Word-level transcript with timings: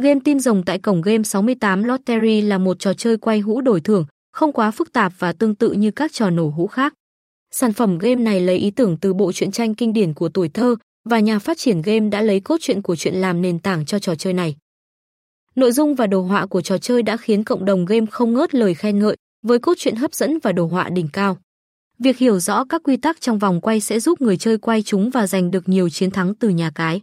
Game 0.00 0.20
tin 0.24 0.40
rồng 0.40 0.62
tại 0.62 0.78
cổng 0.78 1.02
game 1.02 1.22
68 1.22 1.84
Lottery 1.84 2.40
là 2.40 2.58
một 2.58 2.78
trò 2.78 2.94
chơi 2.94 3.16
quay 3.16 3.40
hũ 3.40 3.60
đổi 3.60 3.80
thưởng, 3.80 4.06
không 4.32 4.52
quá 4.52 4.70
phức 4.70 4.92
tạp 4.92 5.12
và 5.18 5.32
tương 5.32 5.54
tự 5.54 5.72
như 5.72 5.90
các 5.90 6.12
trò 6.12 6.30
nổ 6.30 6.48
hũ 6.48 6.66
khác. 6.66 6.94
Sản 7.50 7.72
phẩm 7.72 7.98
game 7.98 8.22
này 8.22 8.40
lấy 8.40 8.56
ý 8.56 8.70
tưởng 8.70 8.96
từ 8.96 9.14
bộ 9.14 9.32
truyện 9.32 9.50
tranh 9.50 9.74
kinh 9.74 9.92
điển 9.92 10.14
của 10.14 10.28
tuổi 10.28 10.48
thơ 10.48 10.76
và 11.08 11.20
nhà 11.20 11.38
phát 11.38 11.58
triển 11.58 11.82
game 11.82 12.08
đã 12.08 12.22
lấy 12.22 12.40
cốt 12.40 12.56
truyện 12.60 12.82
của 12.82 12.96
truyện 12.96 13.14
làm 13.14 13.42
nền 13.42 13.58
tảng 13.58 13.86
cho 13.86 13.98
trò 13.98 14.14
chơi 14.14 14.32
này. 14.32 14.56
Nội 15.54 15.72
dung 15.72 15.94
và 15.94 16.06
đồ 16.06 16.22
họa 16.22 16.46
của 16.46 16.60
trò 16.60 16.78
chơi 16.78 17.02
đã 17.02 17.16
khiến 17.16 17.44
cộng 17.44 17.64
đồng 17.64 17.84
game 17.84 18.06
không 18.06 18.34
ngớt 18.34 18.54
lời 18.54 18.74
khen 18.74 18.98
ngợi, 18.98 19.16
với 19.42 19.58
cốt 19.58 19.74
truyện 19.78 19.96
hấp 19.96 20.14
dẫn 20.14 20.38
và 20.42 20.52
đồ 20.52 20.66
họa 20.66 20.88
đỉnh 20.88 21.08
cao. 21.12 21.38
Việc 21.98 22.18
hiểu 22.18 22.38
rõ 22.38 22.64
các 22.64 22.82
quy 22.84 22.96
tắc 22.96 23.20
trong 23.20 23.38
vòng 23.38 23.60
quay 23.60 23.80
sẽ 23.80 24.00
giúp 24.00 24.20
người 24.20 24.36
chơi 24.36 24.58
quay 24.58 24.82
chúng 24.82 25.10
và 25.10 25.26
giành 25.26 25.50
được 25.50 25.68
nhiều 25.68 25.88
chiến 25.88 26.10
thắng 26.10 26.34
từ 26.34 26.48
nhà 26.48 26.70
cái. 26.74 27.00